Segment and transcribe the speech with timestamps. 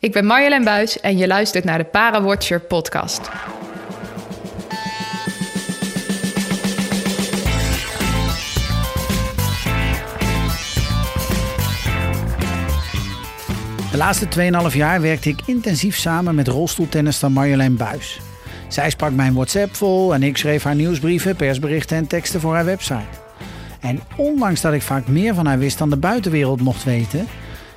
[0.00, 3.30] Ik ben Marjolein Buis en je luistert naar de Parawatcher podcast.
[13.90, 14.26] De laatste
[14.70, 18.20] 2,5 jaar werkte ik intensief samen met rolstoeltennister Marjolein Buis.
[18.68, 22.64] Zij sprak mijn WhatsApp vol en ik schreef haar nieuwsbrieven, persberichten en teksten voor haar
[22.64, 23.18] website.
[23.80, 27.26] En ondanks dat ik vaak meer van haar wist dan de buitenwereld mocht weten,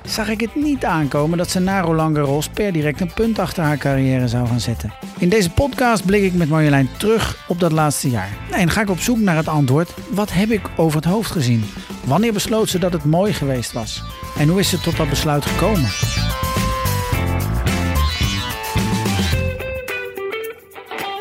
[0.04, 3.62] zag ik het niet aankomen dat ze na Roland Garros per direct een punt achter
[3.62, 4.92] haar carrière zou gaan zetten.
[5.18, 8.30] In deze podcast blik ik met Marjolein terug op dat laatste jaar.
[8.50, 11.64] En ga ik op zoek naar het antwoord: wat heb ik over het hoofd gezien?
[12.04, 14.02] Wanneer besloot ze dat het mooi geweest was?
[14.38, 15.90] En hoe is ze tot dat besluit gekomen?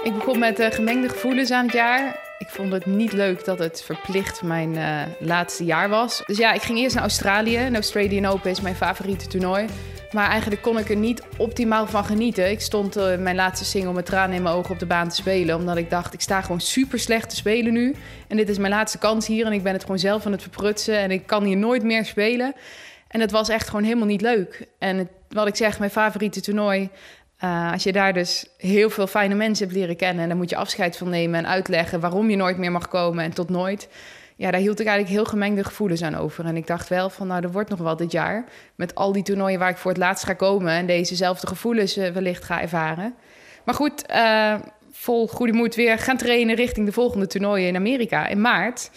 [0.03, 2.30] Ik begon met uh, gemengde gevoelens aan het jaar.
[2.61, 6.23] Vond het niet leuk dat het verplicht mijn uh, laatste jaar was.
[6.25, 7.55] Dus ja, ik ging eerst naar Australië.
[7.55, 9.65] En Australian Open is mijn favoriete toernooi.
[10.11, 12.51] Maar eigenlijk kon ik er niet optimaal van genieten.
[12.51, 15.15] Ik stond uh, mijn laatste single met tranen in mijn ogen op de baan te
[15.15, 15.55] spelen.
[15.55, 17.95] Omdat ik dacht, ik sta gewoon super slecht te spelen nu.
[18.27, 19.45] En dit is mijn laatste kans hier.
[19.45, 20.97] En ik ben het gewoon zelf aan het verprutsen.
[20.97, 22.53] En ik kan hier nooit meer spelen.
[23.07, 24.67] En het was echt gewoon helemaal niet leuk.
[24.79, 26.89] En wat ik zeg, mijn favoriete toernooi...
[27.43, 30.23] Uh, als je daar dus heel veel fijne mensen hebt leren kennen...
[30.23, 31.99] en dan moet je afscheid van nemen en uitleggen...
[31.99, 33.87] waarom je nooit meer mag komen en tot nooit...
[34.35, 36.45] ja, daar hield ik eigenlijk heel gemengde gevoelens aan over.
[36.45, 38.45] En ik dacht wel van, nou, er wordt nog wel dit jaar...
[38.75, 40.71] met al die toernooien waar ik voor het laatst ga komen...
[40.71, 43.15] en dezezelfde gevoelens uh, wellicht ga ervaren.
[43.65, 44.55] Maar goed, uh,
[44.91, 46.55] vol goede moed weer gaan trainen...
[46.55, 48.91] richting de volgende toernooien in Amerika in maart.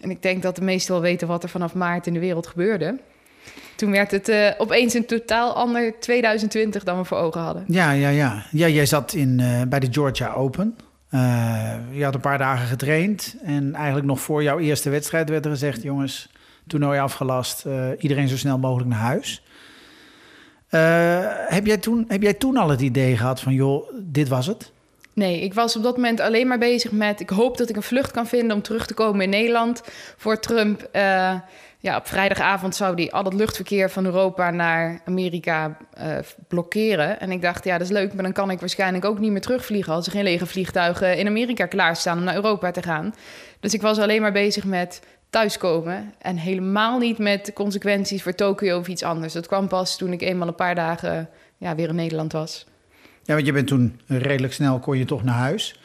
[0.00, 2.46] En ik denk dat de meesten wel weten wat er vanaf maart in de wereld
[2.46, 2.98] gebeurde...
[3.78, 7.64] Toen werd het uh, opeens een totaal ander 2020 dan we voor ogen hadden.
[7.66, 8.42] Ja, ja, ja.
[8.50, 10.76] ja jij zat in, uh, bij de Georgia Open.
[11.10, 13.36] Uh, je had een paar dagen getraind.
[13.42, 15.82] En eigenlijk nog voor jouw eerste wedstrijd werd er gezegd...
[15.82, 16.28] jongens,
[16.66, 17.64] toernooi afgelast,
[17.98, 19.42] iedereen zo snel mogelijk naar huis.
[21.48, 24.72] heb, jij toen, heb jij toen al het idee gehad van, joh, dit was het?
[25.12, 27.20] Nee, ik was op dat moment alleen maar bezig met...
[27.20, 29.82] ik hoop dat ik een vlucht kan vinden om terug te komen in Nederland
[30.16, 30.88] voor Trump
[31.80, 36.18] ja, op vrijdagavond zou die al het luchtverkeer van Europa naar Amerika uh,
[36.48, 37.20] blokkeren.
[37.20, 39.40] En ik dacht, ja, dat is leuk, maar dan kan ik waarschijnlijk ook niet meer
[39.40, 43.14] terugvliegen als er geen lege vliegtuigen in Amerika klaarstaan om naar Europa te gaan.
[43.60, 45.00] Dus ik was alleen maar bezig met
[45.30, 49.32] thuiskomen en helemaal niet met de consequenties voor Tokio of iets anders.
[49.32, 52.66] Dat kwam pas toen ik eenmaal een paar dagen ja, weer in Nederland was.
[53.22, 55.80] Ja, want je bent toen redelijk snel kon je toch naar huis.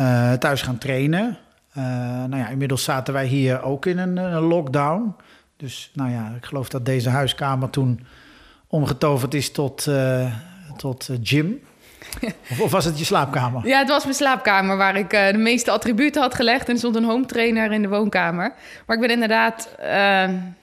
[0.00, 1.38] Uh, thuis gaan trainen.
[1.78, 1.82] Uh,
[2.24, 5.14] nou ja, inmiddels zaten wij hier ook in een, lockdown.
[5.56, 8.06] Dus nou ja, ik geloof dat deze huiskamer toen
[8.66, 10.34] omgetoverd is tot, uh,
[10.76, 11.60] tot gym.
[12.60, 13.66] Of, was het je slaapkamer?
[13.66, 16.68] Ja, het was mijn slaapkamer waar ik de meeste attributen had gelegd.
[16.68, 18.54] En stond een home trainer in de woonkamer.
[18.86, 19.70] Maar ik ben inderdaad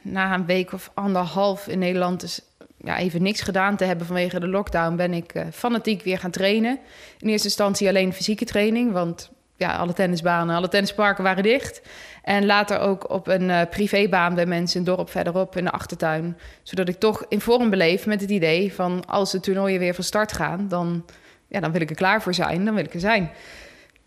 [0.01, 2.19] na een week of anderhalf in Nederland...
[2.19, 2.41] dus
[2.77, 4.95] ja, even niks gedaan te hebben vanwege de lockdown...
[4.95, 6.79] ben ik fanatiek weer gaan trainen.
[7.19, 9.31] In eerste instantie alleen fysieke training, want
[9.63, 11.81] ja, alle tennisbanen, alle tennisparken waren dicht.
[12.23, 16.37] En later ook op een uh, privébaan bij mensen, een dorp verderop in de achtertuin.
[16.63, 20.03] Zodat ik toch in vorm beleef met het idee van als de toernooien weer van
[20.03, 21.05] start gaan, dan,
[21.47, 23.31] ja, dan wil ik er klaar voor zijn, dan wil ik er zijn.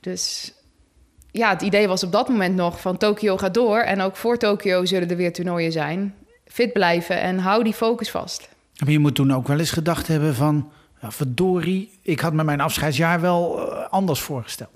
[0.00, 0.52] Dus
[1.30, 3.78] ja, het idee was op dat moment nog van Tokio gaat door.
[3.78, 6.14] En ook voor Tokio zullen er weer toernooien zijn.
[6.46, 8.48] Fit blijven en hou die focus vast.
[8.78, 10.70] Maar je moet toen ook wel eens gedacht hebben van...
[11.00, 14.70] Ja, verdorie, ik had me mijn afscheidsjaar wel uh, anders voorgesteld.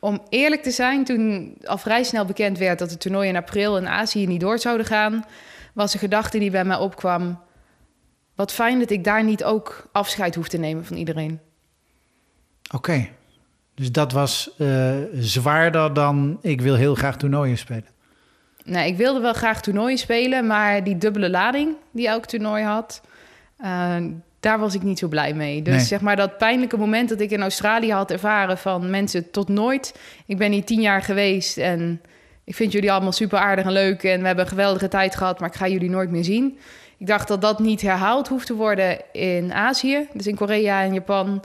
[0.00, 3.76] Om eerlijk te zijn, toen al vrij snel bekend werd dat het toernooi in april
[3.76, 5.24] in Azië niet door zouden gaan,
[5.72, 7.40] was een gedachte die bij mij opkwam.
[8.34, 11.40] Wat fijn dat ik daar niet ook afscheid hoef te nemen van iedereen.
[12.66, 13.12] Oké, okay.
[13.74, 17.86] dus dat was uh, zwaarder dan ik wil heel graag toernooien spelen.
[18.64, 23.00] Nee, ik wilde wel graag toernooien spelen, maar die dubbele lading die elk toernooi had,
[23.60, 23.96] uh,
[24.46, 25.62] daar was ik niet zo blij mee.
[25.62, 25.84] Dus Nee.
[25.84, 29.94] zeg maar dat pijnlijke moment dat ik in Australië had ervaren van mensen tot nooit.
[30.26, 32.00] Ik ben hier tien jaar geweest en
[32.44, 35.40] ik vind jullie allemaal super aardig en leuk en we hebben een geweldige tijd gehad,
[35.40, 36.58] maar ik ga jullie nooit meer zien.
[36.98, 40.92] Ik dacht dat dat niet herhaald hoeft te worden in Azië, dus in Korea en
[40.94, 41.42] Japan.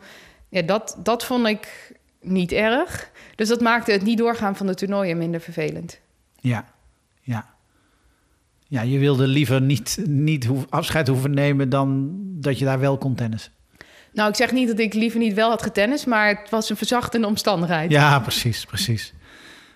[0.50, 3.12] Ja, dat, dat vond ik niet erg.
[3.36, 6.00] Dus dat maakte het niet doorgaan van de toernooien minder vervelend.
[6.40, 6.66] Ja,
[7.22, 7.46] ja.
[8.72, 12.98] Ja, je wilde liever niet, niet hoef, afscheid hoeven nemen dan dat je daar wel
[12.98, 13.52] kon tennissen.
[14.14, 16.76] Nou, ik zeg niet dat ik liever niet wel had getennis, maar het was een
[16.76, 17.92] verzachtende omstandigheid.
[17.92, 19.14] Ja, precies, precies.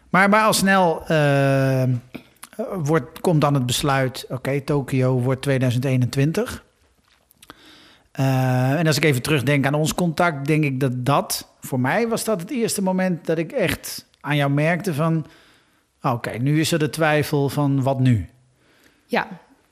[0.09, 1.83] Maar, maar al snel uh,
[2.75, 6.63] wordt, komt dan het besluit, oké, okay, Tokio wordt 2021.
[8.19, 12.07] Uh, en als ik even terugdenk aan ons contact, denk ik dat dat, voor mij
[12.07, 15.25] was dat het eerste moment dat ik echt aan jou merkte van,
[16.01, 18.30] oké, okay, nu is er de twijfel van wat nu?
[19.06, 19.28] Ja,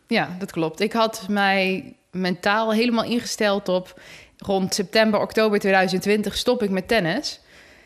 [0.07, 0.79] ja, dat klopt.
[0.79, 4.01] Ik had mij mentaal helemaal ingesteld op
[4.37, 7.39] rond september, oktober 2020 stop ik met tennis.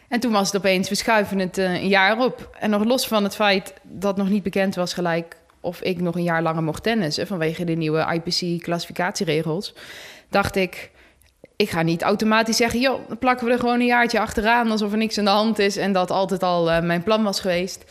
[0.08, 2.58] En toen was het opeens, we schuiven het eh, een jaar op.
[2.60, 6.16] En nog los van het feit dat nog niet bekend was gelijk of ik nog
[6.16, 9.74] een jaar langer mocht tennissen vanwege de nieuwe IPC-classificatieregels,
[10.30, 10.92] dacht ik,
[11.56, 14.92] ik ga niet automatisch zeggen, joh, dan plakken we er gewoon een jaartje achteraan alsof
[14.92, 17.86] er niks aan de hand is en dat altijd al uh, mijn plan was geweest.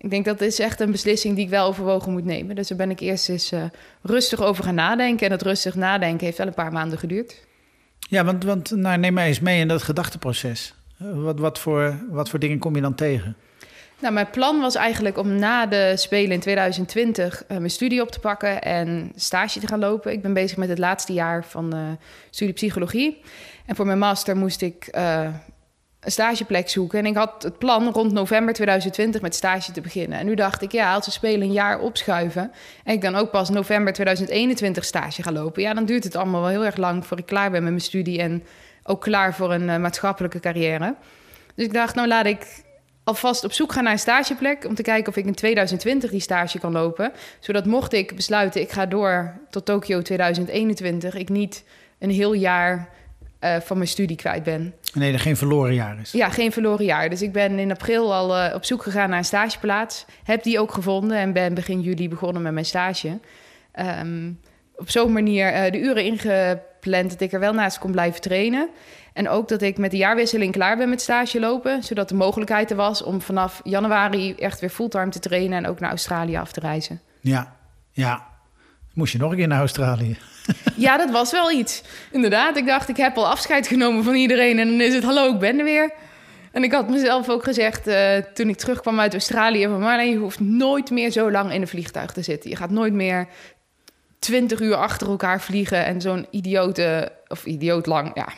[0.00, 2.56] Ik denk dat is echt een beslissing die ik wel overwogen moet nemen.
[2.56, 3.62] Dus daar ben ik eerst eens uh,
[4.02, 5.24] rustig over gaan nadenken.
[5.24, 7.46] En dat rustig nadenken heeft wel een paar maanden geduurd.
[7.98, 10.74] Ja, want, want nou, neem mij eens mee in dat gedachteproces.
[10.96, 13.36] Wat, wat, voor, wat voor dingen kom je dan tegen?
[13.98, 18.10] Nou, mijn plan was eigenlijk om na de Spelen in 2020 uh, mijn studie op
[18.10, 20.12] te pakken en stage te gaan lopen.
[20.12, 21.80] Ik ben bezig met het laatste jaar van uh,
[22.30, 23.22] studie psychologie.
[23.66, 24.88] En voor mijn master moest ik
[26.08, 26.98] een stageplek zoeken.
[26.98, 30.18] En ik had het plan rond november 2020 met stage te beginnen.
[30.18, 32.52] En nu dacht ik, ja, als we Spelen een jaar opschuiven...
[32.84, 35.62] en ik dan ook pas november 2021 stage ga lopen...
[35.62, 37.82] ja, dan duurt het allemaal wel heel erg lang voor ik klaar ben met mijn
[37.82, 38.20] studie...
[38.20, 38.44] en
[38.82, 40.94] ook klaar voor een maatschappelijke carrière.
[41.54, 42.46] Dus ik dacht, nou laat ik
[43.04, 46.20] alvast op zoek gaan naar een stageplek om te kijken of ik in 2020 die
[46.20, 47.12] stage kan lopen.
[47.40, 51.64] Zodat mocht ik besluiten, ik ga door tot Tokio 2021, ik niet
[51.98, 52.88] een heel jaar
[53.40, 54.74] uh, van mijn studie kwijt ben.
[54.94, 56.12] Nee, er geen verloren jaar is.
[56.12, 57.10] Ja, geen verloren jaar.
[57.10, 60.04] Dus ik ben in april al uh, op zoek gegaan naar een stageplaats.
[60.24, 63.18] Heb die ook gevonden en ben begin juli begonnen met mijn stage.
[64.00, 64.40] Um,
[64.76, 68.68] op zo'n manier uh, de uren ingepland dat ik er wel naast kon blijven trainen.
[69.12, 71.82] En ook dat ik met de jaarwisseling klaar ben met stage lopen.
[71.82, 75.80] Zodat de mogelijkheid er was om vanaf januari echt weer fulltime te trainen en ook
[75.80, 77.00] naar Australië af te reizen.
[77.20, 77.56] Ja,
[77.90, 78.27] ja.
[78.94, 80.16] Moest je nog een keer naar Australië?
[80.76, 81.82] Ja, dat was wel iets.
[82.10, 84.58] Inderdaad, ik dacht, ik heb al afscheid genomen van iedereen.
[84.58, 85.92] En dan is het, hallo, ik ben er weer.
[86.52, 89.62] En ik had mezelf ook gezegd uh, toen ik terugkwam uit Australië...
[89.62, 92.50] van Marleen, je hoeft nooit meer zo lang in een vliegtuig te zitten.
[92.50, 93.28] Je gaat nooit meer
[94.18, 95.84] twintig uur achter elkaar vliegen...
[95.84, 98.28] en zo'n idiote, of idioot lang, ja,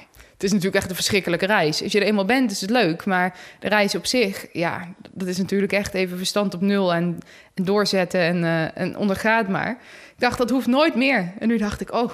[0.40, 1.82] het is natuurlijk echt een verschrikkelijke reis.
[1.82, 3.04] Als je er eenmaal bent, is het leuk.
[3.04, 7.18] Maar de reis op zich, ja, dat is natuurlijk echt even verstand op nul en,
[7.54, 9.70] en doorzetten en, uh, ondergaat maar.
[10.14, 11.32] Ik dacht, dat hoeft nooit meer.
[11.38, 12.10] En nu dacht ik, oh,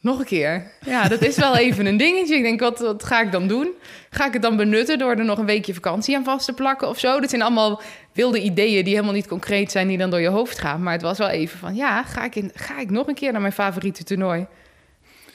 [0.00, 0.70] nog een keer.
[0.84, 2.36] Ja, dat is wel even een dingetje.
[2.36, 3.68] Ik denk, wat, wat ga ik dan doen?
[4.10, 6.88] Ga ik het dan benutten door er nog een weekje vakantie aan vast te plakken
[6.88, 7.20] of zo?
[7.20, 7.80] Dat zijn allemaal
[8.12, 10.82] wilde ideeën die helemaal niet concreet zijn, die dan door je hoofd gaan.
[10.82, 13.32] Maar het was wel even van, ja, ga ik, in, ga ik nog een keer
[13.32, 14.46] naar mijn favoriete toernooi?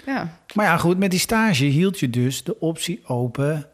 [0.06, 0.38] Ja.
[0.54, 3.70] Maar ja, goed, met die stage hield je dus de optie open.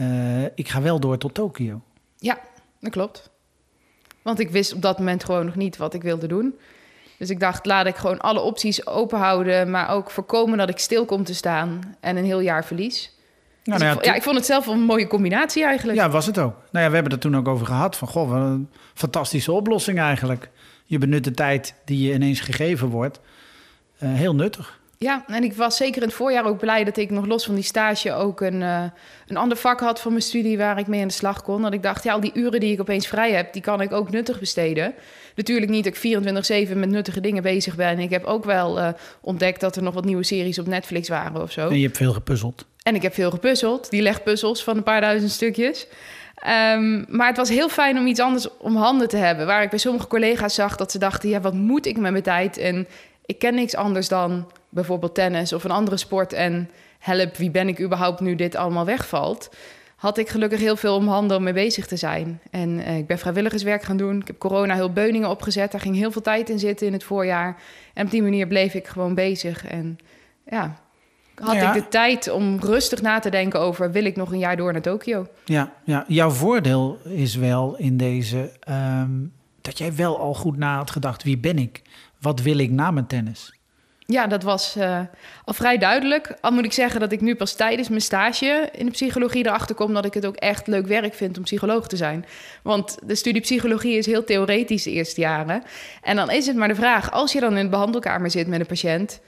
[0.00, 1.80] Uh, ik ga wel door tot Tokio.
[2.18, 2.38] Ja,
[2.80, 3.30] dat klopt.
[4.22, 6.54] Want ik wist op dat moment gewoon nog niet wat ik wilde doen.
[7.18, 10.78] Dus ik dacht, laat ik gewoon alle opties open houden, maar ook voorkomen dat ik
[10.78, 13.12] stil kom te staan en een heel jaar verlies.
[13.64, 15.98] Nou, dus nou ja, ik, ja, ik vond het zelf een mooie combinatie eigenlijk.
[15.98, 16.54] Ja, was het ook.
[16.70, 17.96] Nou ja, we hebben het toen ook over gehad.
[17.96, 20.50] Van, goh, wat een fantastische oplossing eigenlijk.
[20.84, 23.20] Je benut de tijd die je ineens gegeven wordt.
[24.02, 24.80] Uh, heel nuttig.
[25.02, 27.54] Ja, en ik was zeker in het voorjaar ook blij dat ik nog los van
[27.54, 28.84] die stage ook een, uh,
[29.26, 31.62] een ander vak had van mijn studie waar ik mee aan de slag kon.
[31.62, 33.92] Dat ik dacht, ja, al die uren die ik opeens vrij heb, die kan ik
[33.92, 34.94] ook nuttig besteden.
[35.34, 37.98] Natuurlijk niet dat ik 24-7 met nuttige dingen bezig ben.
[37.98, 38.88] Ik heb ook wel uh,
[39.20, 41.68] ontdekt dat er nog wat nieuwe series op Netflix waren of zo.
[41.68, 42.66] En je hebt veel gepuzzeld.
[42.82, 45.86] En ik heb veel gepuzzeld, die legpuzzels van een paar duizend stukjes.
[46.74, 49.46] Um, maar het was heel fijn om iets anders om handen te hebben.
[49.46, 52.22] Waar ik bij sommige collega's zag dat ze dachten: ja, wat moet ik met mijn
[52.22, 52.58] tijd?
[52.58, 52.86] En
[53.26, 57.68] ik ken niks anders dan bijvoorbeeld tennis of een andere sport en help, wie ben
[57.68, 59.50] ik überhaupt nu dit allemaal wegvalt,
[59.96, 62.40] had ik gelukkig heel veel om handen om mee bezig te zijn.
[62.50, 64.20] En uh, ik ben vrijwilligerswerk gaan doen.
[64.20, 65.72] Ik heb corona heel Beuningen opgezet.
[65.72, 67.56] Daar ging heel veel tijd in zitten in het voorjaar.
[67.94, 69.66] En op die manier bleef ik gewoon bezig.
[69.66, 69.98] En
[70.46, 70.76] ja,
[71.34, 71.74] had ja.
[71.74, 73.92] ik de tijd om rustig na te denken over...
[73.92, 75.26] wil ik nog een jaar door naar Tokio?
[75.44, 76.04] Ja, ja.
[76.08, 78.52] jouw voordeel is wel in deze...
[78.68, 81.22] Um, dat jij wel al goed na had gedacht...
[81.22, 81.82] wie ben ik?
[82.20, 83.60] Wat wil ik na mijn tennis?
[84.06, 85.00] Ja, dat was uh,
[85.44, 86.34] al vrij duidelijk.
[86.40, 89.74] Al moet ik zeggen dat ik nu pas tijdens mijn stage in de psychologie erachter
[89.74, 92.24] kom dat ik het ook echt leuk werk vind om psycholoog te zijn.
[92.62, 95.62] Want de studie psychologie is heel theoretisch de eerste jaren.
[96.02, 98.60] En dan is het maar de vraag, als je dan in de behandelkamer zit met
[98.60, 99.20] een patiënt,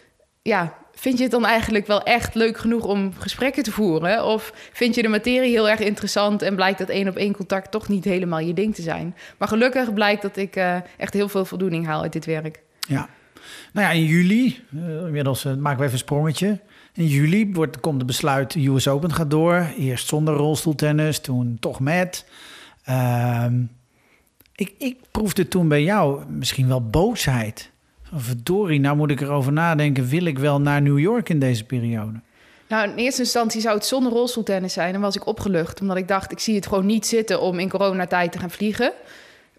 [0.42, 4.24] ja, vind je het dan eigenlijk wel echt leuk genoeg om gesprekken te voeren?
[4.24, 7.70] Of vind je de materie heel erg interessant en blijkt dat één op één contact
[7.70, 9.16] toch niet helemaal je ding te zijn?
[9.38, 12.62] Maar gelukkig blijkt dat ik uh, echt heel veel voldoening haal uit dit werk.
[12.88, 13.08] Ja,
[13.72, 16.60] nou ja, in juli, uh, inmiddels uh, maken we even een sprongetje.
[16.94, 19.66] In juli wordt, komt het besluit, US Open gaat door.
[19.78, 22.26] Eerst zonder rolstoeltennis, toen toch met.
[22.88, 23.46] Uh,
[24.54, 27.70] ik, ik proefde toen bij jou misschien wel boosheid.
[28.12, 30.06] Verdorie, nou moet ik erover nadenken.
[30.06, 32.20] Wil ik wel naar New York in deze periode?
[32.68, 34.92] Nou, in eerste instantie zou het zonder rolstoeltennis zijn.
[34.92, 37.68] Dan was ik opgelucht, omdat ik dacht, ik zie het gewoon niet zitten om in
[37.68, 38.92] coronatijd te gaan vliegen.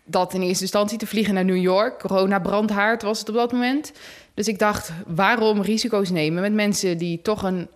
[0.05, 2.00] Dat in eerste instantie te vliegen naar New York.
[2.00, 3.91] Corona brandhaard was het op dat moment.
[4.33, 7.67] Dus ik dacht, waarom risico's nemen met mensen die toch een,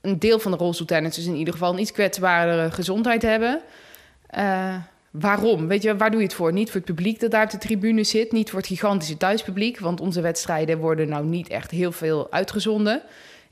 [0.00, 3.60] een deel van de rolstoeltenners, dus in ieder geval een iets kwetsbaardere gezondheid hebben.
[4.36, 4.74] Uh,
[5.10, 5.66] waarom?
[5.66, 6.52] Weet je, waar doe je het voor?
[6.52, 9.78] Niet voor het publiek dat daar op de tribune zit, niet voor het gigantische thuispubliek,
[9.78, 13.02] want onze wedstrijden worden nou niet echt heel veel uitgezonden.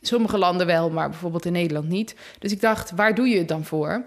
[0.01, 2.15] In sommige landen wel, maar bijvoorbeeld in Nederland niet.
[2.39, 4.05] Dus ik dacht, waar doe je het dan voor?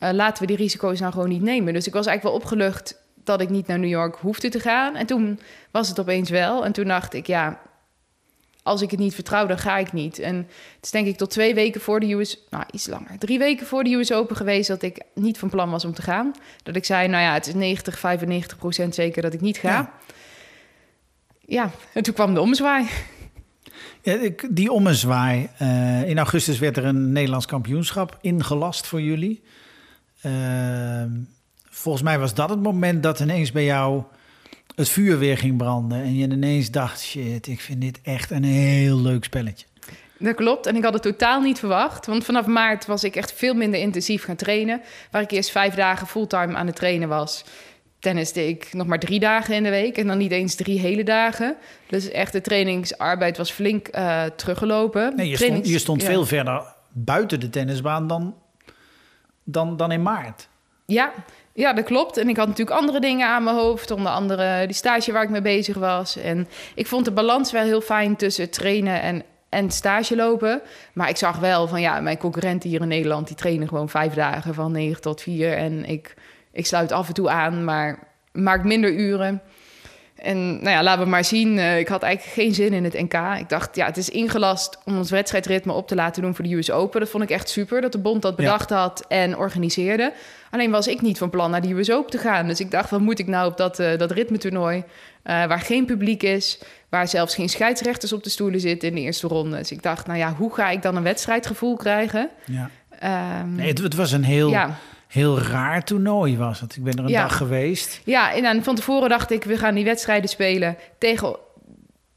[0.00, 1.72] Uh, laten we die risico's nou gewoon niet nemen.
[1.72, 2.96] Dus ik was eigenlijk wel opgelucht
[3.28, 4.96] dat ik niet naar New York hoefde te gaan.
[4.96, 6.64] En toen was het opeens wel.
[6.64, 7.60] En toen dacht ik, ja,
[8.62, 10.18] als ik het niet vertrouw, dan ga ik niet.
[10.18, 12.38] En het is denk ik tot twee weken voor de US...
[12.50, 13.18] Nou, iets langer.
[13.18, 16.02] Drie weken voor de US Open geweest dat ik niet van plan was om te
[16.02, 16.32] gaan.
[16.62, 19.68] Dat ik zei, nou ja, het is 90, 95 procent zeker dat ik niet ga.
[19.68, 19.92] Ja,
[21.40, 22.86] ja en toen kwam de omzwaai.
[24.02, 25.48] Ja, die ommezwaai.
[25.62, 29.42] Uh, in augustus werd er een Nederlands kampioenschap ingelast voor jullie.
[30.26, 31.02] Uh,
[31.78, 34.02] volgens mij was dat het moment dat ineens bij jou
[34.74, 36.02] het vuur weer ging branden.
[36.02, 39.66] En je ineens dacht, shit, ik vind dit echt een heel leuk spelletje.
[40.18, 40.66] Dat klopt.
[40.66, 42.06] En ik had het totaal niet verwacht.
[42.06, 44.80] Want vanaf maart was ik echt veel minder intensief gaan trainen.
[45.10, 47.44] Waar ik eerst vijf dagen fulltime aan het trainen was.
[47.98, 49.96] Tenniste ik nog maar drie dagen in de week.
[49.96, 51.56] En dan niet eens drie hele dagen.
[51.86, 55.16] Dus echt de trainingsarbeid was flink uh, teruggelopen.
[55.16, 58.34] Nee, je stond, je stond veel verder buiten de tennisbaan dan,
[59.44, 60.48] dan, dan in maart.
[60.86, 61.12] Ja,
[61.58, 62.16] ja, dat klopt.
[62.16, 63.90] En ik had natuurlijk andere dingen aan mijn hoofd.
[63.90, 66.16] Onder andere die stage waar ik mee bezig was.
[66.16, 70.60] En ik vond de balans wel heel fijn tussen trainen en, en stage lopen.
[70.92, 73.26] Maar ik zag wel van ja, mijn concurrenten hier in Nederland...
[73.26, 75.56] die trainen gewoon vijf dagen van negen tot vier.
[75.56, 76.14] En ik,
[76.52, 77.98] ik sluit af en toe aan, maar
[78.32, 79.42] maak minder uren.
[80.14, 81.56] En nou ja, laten we maar zien.
[81.56, 83.38] Uh, ik had eigenlijk geen zin in het NK.
[83.38, 86.54] Ik dacht, ja, het is ingelast om ons wedstrijdritme op te laten doen voor de
[86.54, 87.00] US Open.
[87.00, 90.12] Dat vond ik echt super, dat de bond dat bedacht had en organiseerde.
[90.50, 92.46] Alleen was ik niet van plan naar de US Open te gaan.
[92.46, 94.76] Dus ik dacht, wat moet ik nou op dat, uh, dat ritmetoernooi...
[95.24, 99.00] Uh, waar geen publiek is, waar zelfs geen scheidsrechters op de stoelen zitten in de
[99.00, 99.56] eerste ronde.
[99.56, 102.30] Dus ik dacht, nou ja, hoe ga ik dan een wedstrijdgevoel krijgen?
[102.44, 102.70] Ja.
[103.42, 104.50] Um, nee, het, het, was een heel...
[104.50, 104.78] Ja
[105.08, 106.76] heel raar toernooi was het.
[106.76, 108.00] Ik ben er een dag geweest.
[108.04, 110.76] Ja, en van tevoren dacht ik, we gaan die wedstrijden spelen.
[110.98, 111.36] Tegen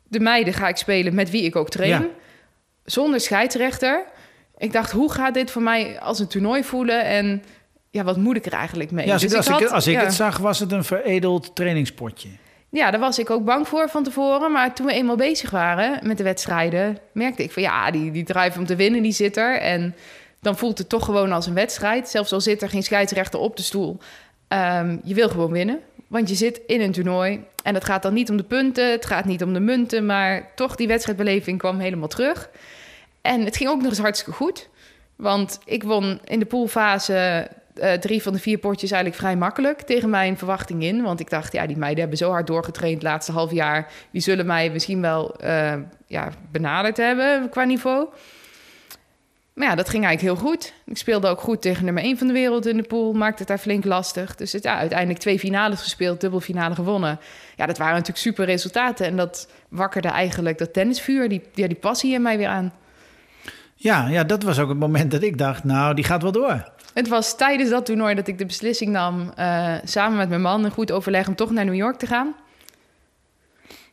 [0.08, 2.08] de meiden ga ik spelen met wie ik ook train.
[2.86, 4.06] Zonder scheidsrechter.
[4.58, 7.06] Ik dacht, hoe gaat dit voor mij als een toernooi voelen?
[7.06, 7.44] En
[7.92, 9.06] ja, wat moet ik er eigenlijk mee?
[9.06, 12.30] Ja, als, dus ik, had, als ik het zag, was het een veredeld trainingspotje.
[12.70, 14.52] Ja, daar was ik ook bang voor van tevoren.
[14.52, 18.24] Maar toen we eenmaal bezig waren met de wedstrijden, merkte ik van ja, die, die
[18.24, 19.60] drive om te winnen, die zit er.
[19.60, 19.96] En
[20.40, 22.10] dan voelt het toch gewoon als een wedstrijd.
[22.10, 23.98] Zelfs al zit er geen scheidsrechter op de stoel.
[24.48, 25.80] Um, je wil gewoon winnen.
[26.08, 27.44] Want je zit in een toernooi.
[27.64, 30.06] En het gaat dan niet om de punten, het gaat niet om de munten.
[30.06, 32.50] Maar toch, die wedstrijdbeleving kwam helemaal terug.
[33.22, 34.70] En het ging ook nog eens hartstikke goed.
[35.16, 37.48] Want ik won in de poolfase
[37.82, 41.02] uh, drie van de vier potjes eigenlijk vrij makkelijk tegen mijn verwachting in.
[41.02, 43.92] Want ik dacht, ja, die meiden hebben zo hard doorgetraind het laatste half jaar.
[44.12, 45.74] Die zullen mij misschien wel uh,
[46.08, 48.08] ja, benaderd hebben qua niveau.
[49.54, 50.74] Maar ja, dat ging eigenlijk heel goed.
[50.86, 53.14] Ik speelde ook goed tegen nummer 1 van de wereld in de pool.
[53.14, 54.36] Maakte het daar flink lastig.
[54.36, 57.20] Dus het, ja, uiteindelijk twee finales gespeeld, dubbelfinale gewonnen.
[57.56, 59.06] Ja, dat waren natuurlijk super resultaten.
[59.06, 62.74] En dat wakkerde eigenlijk dat tennisvuur, die, ja, die passie in mij weer aan.
[63.76, 66.72] Ja, ja, dat was ook het moment dat ik dacht, nou, die gaat wel door.
[66.94, 69.34] Het was tijdens dat toernooi dat ik de beslissing nam...
[69.40, 72.36] Uh, samen met mijn man een goed overleg om toch naar New York te gaan.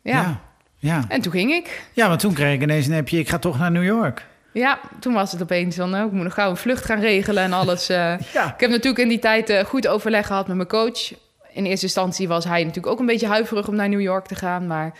[0.02, 0.20] Ja.
[0.20, 0.40] ja,
[0.78, 1.04] ja.
[1.08, 1.82] En toen ging ik.
[1.92, 4.26] Ja, maar toen kreeg ik ineens een appje, ik ga toch naar New York.
[4.52, 7.42] Ja, toen was het opeens van, nou, ik moet nog gauw een vlucht gaan regelen
[7.42, 7.90] en alles.
[7.90, 7.96] Uh,
[8.34, 8.52] ja.
[8.54, 11.12] Ik heb natuurlijk in die tijd uh, goed overleg gehad met mijn coach.
[11.52, 14.34] In eerste instantie was hij natuurlijk ook een beetje huiverig om naar New York te
[14.34, 14.66] gaan.
[14.66, 14.92] Maar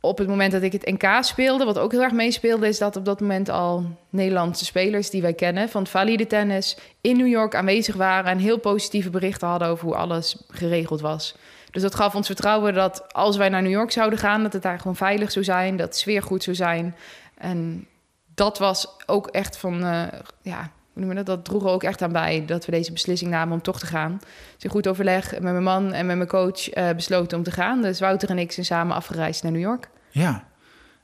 [0.00, 2.96] op het moment dat ik het NK speelde, wat ook heel erg meespeelde, is dat
[2.96, 7.54] op dat moment al Nederlandse spelers die wij kennen van valide tennis in New York
[7.54, 11.34] aanwezig waren en heel positieve berichten hadden over hoe alles geregeld was.
[11.70, 14.62] Dus dat gaf ons vertrouwen dat als wij naar New York zouden gaan, dat het
[14.62, 16.96] daar gewoon veilig zou zijn, dat de sfeer goed zou zijn.
[17.34, 17.86] En
[18.34, 20.02] dat was ook echt van, uh,
[20.42, 20.70] ja,
[21.06, 21.26] dat?
[21.26, 24.18] Dat droeg ook echt aan bij dat we deze beslissing namen om toch te gaan.
[24.54, 27.50] Dus in goed overleg met mijn man en met mijn coach uh, besloten om te
[27.50, 27.82] gaan.
[27.82, 29.88] Dus Wouter en ik zijn samen afgereisd naar New York.
[30.10, 30.44] Ja,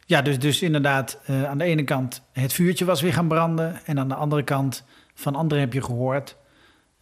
[0.07, 3.81] ja dus, dus inderdaad, uh, aan de ene kant het vuurtje was weer gaan branden.
[3.85, 4.85] En aan de andere kant
[5.15, 6.37] van anderen heb je gehoord,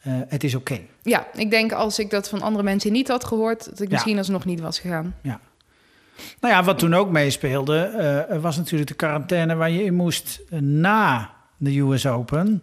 [0.07, 0.73] uh, het is oké.
[0.73, 0.89] Okay.
[1.03, 3.93] Ja, ik denk als ik dat van andere mensen niet had gehoord, dat ik ja.
[3.93, 5.15] misschien alsnog niet was gegaan.
[5.23, 5.41] Ja.
[6.41, 11.31] Nou ja, wat toen ook meespeelde, was natuurlijk de quarantaine waar je in moest na
[11.63, 12.63] de US Open.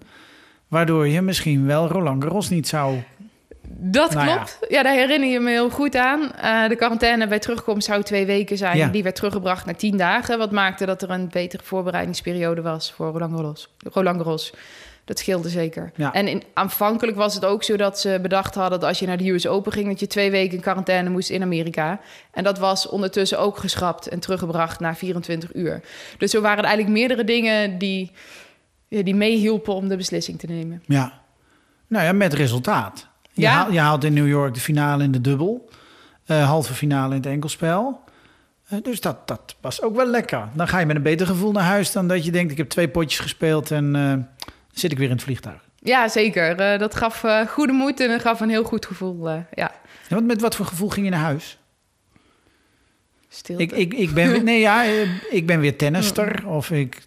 [0.68, 2.98] Waardoor je misschien wel Roland Garros niet zou
[3.82, 4.58] Dat Nou klopt.
[4.70, 4.84] Ja.
[4.84, 6.34] daar herinner je me heel goed aan.
[6.36, 8.78] Eh, de quarantaine bij terugkomst zou twee weken zijn.
[8.78, 8.88] Ja.
[8.88, 10.38] Die werd teruggebracht naar tien dagen.
[10.38, 13.74] Wat maakte dat er een betere voorbereidingsperiode was voor Roland Garros.
[13.78, 14.54] Roland Garros.
[15.06, 15.92] Dat scheelde zeker.
[15.96, 16.14] Ja.
[16.14, 18.80] En in, aanvankelijk was het ook zo dat ze bedacht hadden...
[18.80, 19.88] dat als je naar de US Open ging...
[19.88, 22.00] dat je twee weken in quarantaine moest in Amerika.
[22.32, 25.82] En dat was ondertussen ook geschrapt en teruggebracht na 24 uur.
[26.18, 28.12] Dus zo waren er eigenlijk meerdere dingen die,
[28.90, 30.84] die meehielpen om de beslissing te nemen.
[30.86, 31.22] Ja.
[31.88, 33.08] Nou ja, met resultaat.
[33.32, 33.52] Je, Ja.
[33.52, 35.70] haal- je haalt in New York de finale in de dubbel.
[36.26, 38.04] eh, halve finale in het enkelspel.
[38.68, 40.48] Eh, dus dat, dat was ook wel lekker.
[40.54, 42.52] Dan ga je met een beter gevoel naar huis dan dat je denkt...
[42.52, 44.14] ik heb twee potjes gespeeld en eh,
[44.72, 45.68] zit ik weer in het vliegtuig.
[45.80, 46.78] Ja, zeker.
[46.78, 49.30] Dat gaf goede moed en gaf een heel goed gevoel.
[49.30, 49.72] ja, Ja,
[50.10, 51.58] want met wat voor gevoel ging je naar huis?
[53.30, 53.64] stilte.
[53.64, 54.84] Ik, ik, ik, ben, weer- nee, ja,
[55.30, 56.48] ik ben weer tennister.
[56.48, 57.02] Of ik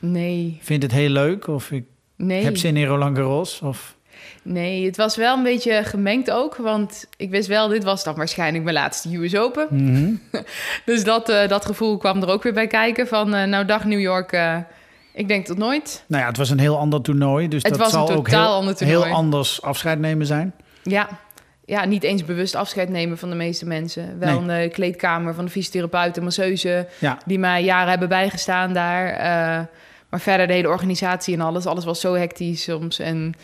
[0.00, 1.46] Nee, vind het heel leuk.
[1.46, 1.84] Of ik
[2.16, 2.44] nee.
[2.44, 3.60] heb zin in Roland Garros.
[3.60, 3.96] Of...
[4.42, 6.56] Nee, het was wel een beetje gemengd ook.
[6.56, 9.66] Want ik wist wel, dit was dan waarschijnlijk mijn laatste US Open.
[9.70, 10.14] Mhm.
[10.84, 13.06] Dus dat, eh, dat gevoel kwam er ook weer bij kijken.
[13.06, 14.56] Van, eh, nou dag New York, eh,
[15.12, 16.04] ik denk tot nooit.
[16.06, 17.48] Nou ja, het was een heel ander toernooi.
[17.48, 19.04] Dus Het dat was een zal ook totaal heel, ander toernooi.
[19.04, 20.54] heel anders afscheid nemen zijn.
[20.82, 21.08] Ja.
[21.68, 24.18] Ja, niet eens bewust afscheid nemen van de meeste mensen.
[24.18, 24.64] Wel Nee.
[24.64, 26.86] een kleedkamer van de fysiotherapeut en masseuse...
[26.98, 29.08] Ja, die mij jaren hebben bijgestaan daar.
[29.08, 29.64] Eh,
[30.10, 31.66] maar verder de hele organisatie en alles.
[31.66, 32.98] Alles was zo hectisch soms.
[32.98, 33.34] En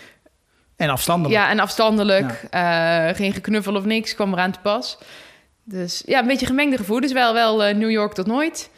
[0.76, 1.34] en afstandelijk.
[1.40, 2.44] Ja, en afstandelijk.
[2.50, 4.98] Eh, geen geknuffel of niks kwam eraan te pas.
[5.64, 7.12] Dus ja, een beetje gemengde gevoelens.
[7.12, 8.70] Wel, wel eh, New York tot nooit.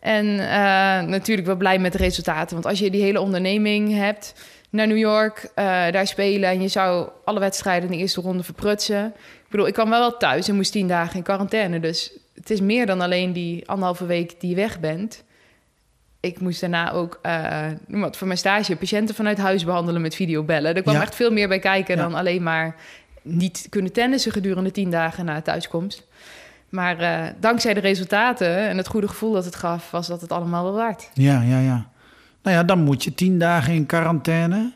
[0.00, 2.54] En eh, natuurlijk wel blij met de resultaten.
[2.54, 4.34] Want als je die hele onderneming hebt
[4.74, 6.48] naar New York, eh, daar spelen...
[6.50, 9.06] en je zou alle wedstrijden in de eerste ronde verprutsen.
[9.44, 11.80] Ik bedoel, ik kwam wel wel thuis en moest tien dagen in quarantaine.
[11.80, 15.24] Dus het is meer dan alleen die anderhalve week die je weg bent...
[16.20, 17.20] Ik moest daarna ook,
[17.86, 20.76] noem wat, voor mijn stage patiënten vanuit huis behandelen met videobellen.
[20.76, 21.00] Er kwam Ja.
[21.00, 22.02] echt veel meer bij kijken Ja.
[22.02, 22.76] dan alleen maar
[23.22, 26.06] niet kunnen tennissen gedurende tien dagen na thuiskomst.
[26.68, 30.32] Maar eh, dankzij de resultaten en het goede gevoel dat het gaf, was dat het
[30.32, 31.10] allemaal wel waard.
[31.14, 31.86] Ja, ja, ja.
[32.44, 34.72] Nou ja, dan moet je tien dagen in quarantaine.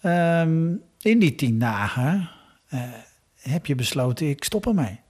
[0.00, 0.66] Ehm,
[1.02, 2.30] in die tien dagen
[2.68, 2.80] eh,
[3.40, 5.00] heb je besloten, ik stop ermee.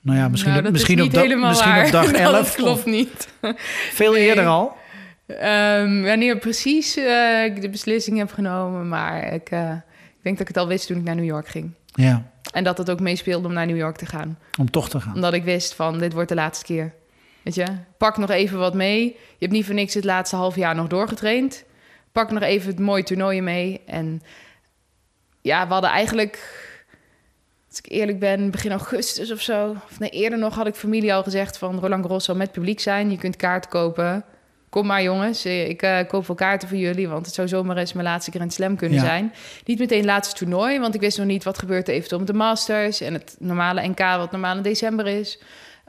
[0.00, 2.54] Nou ja, misschien, Nou, op, dat misschien, is op, da- misschien op dag Dat 11.
[2.54, 3.28] klopt of niet.
[3.92, 4.26] veel Nee.
[4.26, 4.76] eerder al.
[5.26, 10.48] Ehm, wanneer precies eh, ik de beslissing heb genomen, maar ik, eh, ik denk dat
[10.48, 11.70] ik het al wist toen ik naar New York ging.
[11.86, 14.38] Ja, En dat het ook meespeelde om naar New York te gaan.
[14.58, 15.14] om toch te gaan.
[15.14, 16.92] Omdat ik wist van, dit wordt de laatste keer.
[17.44, 17.66] Weet je,
[17.98, 19.04] pak nog even wat mee.
[19.06, 21.64] Je hebt niet voor niks het laatste half jaar nog doorgetraind.
[22.12, 23.80] Pak nog even het mooie toernooien mee.
[23.86, 24.22] En
[25.40, 26.38] ja, we hadden eigenlijk,
[27.68, 29.70] als ik eerlijk ben, begin augustus of zo...
[29.70, 31.78] of nee, eerder nog had ik familie al gezegd van...
[31.78, 34.24] Roland Garros zal met publiek zijn, je kunt kaarten kopen.
[34.68, 37.08] Kom maar jongens, ik eh, koop wel kaarten voor jullie...
[37.08, 39.04] want het zou zomaar eens mijn laatste Grand Slam kunnen Ja.
[39.04, 39.32] zijn.
[39.64, 41.44] Niet meteen laatste toernooi, want ik wist nog niet...
[41.44, 43.00] wat gebeurt er eventueel met de Masters...
[43.00, 45.38] en het normale NK, wat normaal in december is...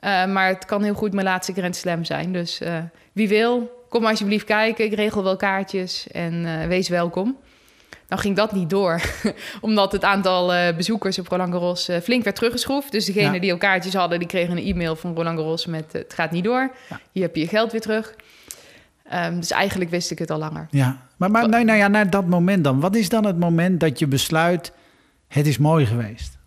[0.05, 2.33] Uh, maar het kan heel goed mijn laatste Grand Slam zijn.
[2.33, 2.77] Dus uh,
[3.13, 4.85] wie wil, kom alsjeblieft kijken.
[4.85, 7.37] Ik regel wel kaartjes en uh, wees welkom.
[8.07, 9.01] Nou ging dat niet door,
[9.61, 12.91] omdat het aantal bezoekers op Roland Garros flink werd teruggeschroefd.
[12.91, 13.39] Dus degene ja.
[13.39, 16.43] die al kaartjes hadden, die kregen een e-mail van Roland Garros met het gaat niet
[16.43, 16.71] door.
[16.89, 16.99] Ja.
[17.11, 18.15] Hier heb je je geld weer terug.
[19.13, 20.67] Um, dus eigenlijk wist ik het al langer.
[20.69, 22.79] Ja, maar, maar nou, nou ja, naar dat moment dan.
[22.79, 24.71] Wat is dan het moment dat je besluit,
[25.27, 26.37] het is mooi geweest?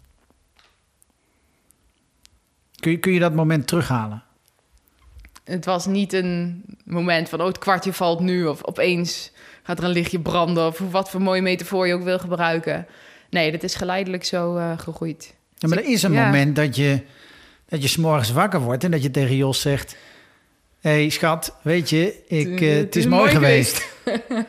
[2.80, 4.22] Kun je, kun je dat moment terughalen?
[5.44, 8.46] Het was niet een moment van, oh, het kwartje valt nu...
[8.46, 10.66] of opeens gaat er een lichtje branden...
[10.66, 12.86] of wat voor mooie metafoor je ook wil gebruiken.
[13.30, 15.34] Nee, dat is geleidelijk zo uh, gegroeid.
[15.54, 16.24] Ja, maar er is een ja.
[16.24, 17.02] moment dat je,
[17.68, 18.84] dat je s'morgens wakker wordt...
[18.84, 19.96] en dat je tegen Jos zegt...
[20.80, 23.88] Hé, hey, schat, weet je, ik, uh, het is, mooi, geweest.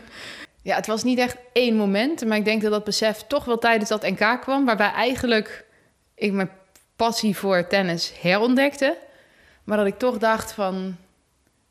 [0.70, 2.26] ja, het was niet echt één moment...
[2.26, 4.66] maar ik denk dat dat besef toch wel tijdens dat NK kwam...
[4.66, 5.66] waarbij eigenlijk
[6.16, 6.50] ik mijn
[7.00, 8.98] passie voor tennis herontdekte...
[9.70, 10.96] Maar dat ik toch dacht van,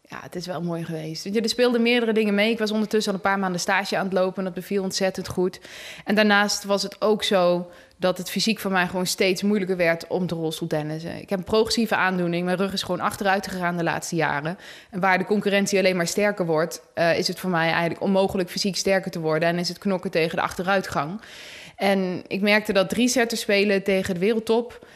[0.03, 1.25] ja, het is wel mooi geweest.
[1.25, 2.51] Je, er speelden meerdere dingen mee.
[2.51, 5.29] Ik was ondertussen al een paar maanden stage aan het lopen en dat beviel ontzettend
[5.29, 5.61] goed.
[6.05, 10.07] En daarnaast was het ook zo dat het fysiek voor mij gewoon steeds moeilijker werd
[10.07, 11.21] om te rolstoeltennissen.
[11.21, 12.45] Ik heb een progressieve aandoening.
[12.45, 14.59] Mijn rug is gewoon achteruit gegaan de laatste jaren.
[14.91, 18.51] En waar de concurrentie alleen maar sterker wordt, uh, is het voor mij eigenlijk onmogelijk
[18.51, 19.49] fysiek sterker te worden.
[19.49, 21.21] En is het knokken tegen de achteruitgang.
[21.77, 24.87] En ik merkte dat drie setten spelen tegen de wereldtop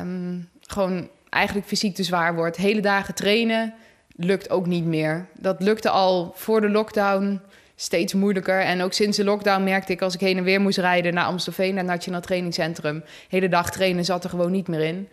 [0.00, 2.56] um, gewoon eigenlijk fysiek te zwaar wordt.
[2.56, 3.74] Hele dagen trainen
[4.16, 5.26] lukt ook niet meer.
[5.38, 7.40] Dat lukte al voor de lockdown
[7.76, 8.60] steeds moeilijker.
[8.60, 11.24] En ook sinds de lockdown merkte ik als ik heen en weer moest rijden naar
[11.24, 13.04] Amstelveen, naar het Nationaal Trainingscentrum.
[13.28, 15.08] Hele dag trainen zat er gewoon niet meer in.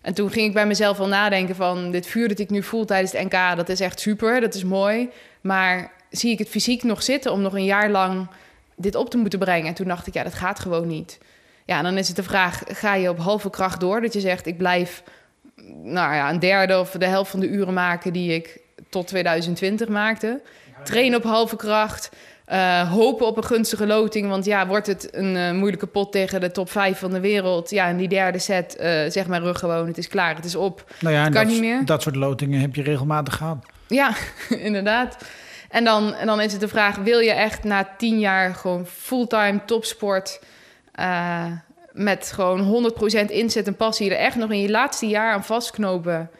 [0.00, 2.84] En toen ging ik bij mezelf al nadenken van dit vuur dat ik nu voel
[2.84, 5.08] tijdens het NK, dat is echt super, dat is mooi.
[5.40, 8.28] Maar zie ik het fysiek nog zitten om nog een jaar lang
[8.76, 9.66] dit op te moeten brengen.
[9.66, 11.18] En toen dacht ik, ja, dat gaat gewoon niet.
[11.66, 14.00] Ja, en dan is het de vraag, ga je op halve kracht door?
[14.00, 15.02] Dat je zegt, ik blijf
[15.82, 19.88] nou ja, een derde of de helft van de uren maken die ik tot 2020
[19.88, 20.40] maakte.
[20.84, 22.10] Trainen op halve kracht.
[22.52, 24.28] Uh, hopen op een gunstige loting.
[24.28, 27.70] Want ja, wordt het een uh, moeilijke pot tegen de top 5 van de wereld.
[27.70, 29.86] Ja, en die derde set, uh, zeg maar rug gewoon.
[29.86, 30.92] Het is klaar, het is op.
[31.00, 31.84] Nou ja, kan dat, niet meer.
[31.84, 33.66] Dat soort lotingen heb je regelmatig gehad.
[33.86, 34.12] Ja,
[34.68, 35.16] inderdaad.
[35.68, 38.86] En dan, en dan is het de vraag: wil je echt na tien jaar gewoon
[38.86, 40.40] fulltime topsport.
[41.92, 42.92] Met gewoon
[43.26, 46.30] 100% inzet en passie er echt nog in je laatste jaar aan vastknopen?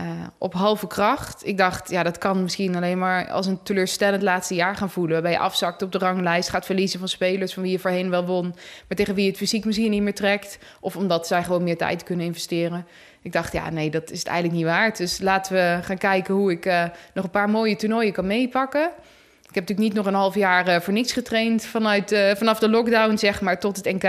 [0.00, 0.06] Uh,
[0.38, 1.46] op halve kracht.
[1.46, 5.12] Ik dacht, ja, dat kan misschien alleen maar als een teleurstellend laatste jaar gaan voelen.
[5.12, 8.26] Waarbij je afzakt op de ranglijst, gaat verliezen van spelers van wie je voorheen wel
[8.26, 8.54] won,
[8.88, 10.58] maar tegen wie je het fysiek misschien niet meer trekt.
[10.80, 12.86] Of omdat zij gewoon meer tijd kunnen investeren.
[13.22, 14.96] Ik dacht, ja, nee, dat is het eigenlijk niet waard.
[14.96, 18.90] Dus laten we gaan kijken hoe ik uh, nog een paar mooie toernooien kan meepakken.
[19.54, 22.68] Ik heb natuurlijk niet nog een half jaar uh, voor niks getraind vanuit, vanaf de
[22.68, 24.04] lockdown, zeg maar, tot het NK.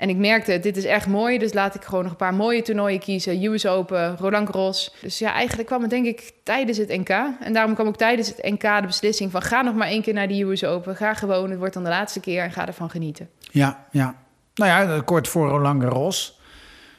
[0.00, 2.62] En ik merkte, dit is echt mooi, dus laat ik gewoon nog een paar mooie
[2.62, 3.44] toernooien kiezen.
[3.44, 4.94] US Open, Roland Garros.
[5.00, 7.08] Dus ja, eigenlijk kwam het denk ik tijdens het NK.
[7.40, 9.42] En daarom kwam ook tijdens het NK de beslissing van...
[9.42, 10.96] ga nog maar één keer naar de US Open.
[10.96, 13.28] Ga gewoon, het wordt dan de laatste keer en ga ervan genieten.
[13.50, 14.14] Ja, ja.
[14.54, 16.40] Nou ja, kort voor Roland Garros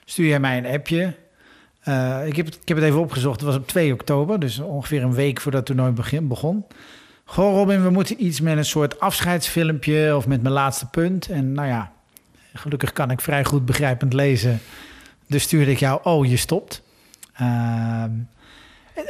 [0.06, 1.16] stuur jij mij een appje.
[2.26, 4.40] Ik, heb het, ik heb het even opgezocht, het was op 2 oktober.
[4.40, 6.66] Dus ongeveer een week voordat het toernooi begin, begon.
[7.32, 10.16] Goh Robin, we moeten iets met een soort afscheidsfilmpje...
[10.16, 11.30] of met mijn laatste punt.
[11.30, 11.92] En nou ja,
[12.54, 14.62] Gelukkig kan ik vrij goed begrijpend lezen.
[15.28, 16.82] Dus stuurde ik jou, oh, je stopt.
[17.42, 18.04] Uh,